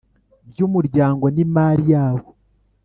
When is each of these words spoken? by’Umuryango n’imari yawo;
by’Umuryango 0.49 1.25
n’imari 1.35 1.85
yawo; 1.93 2.29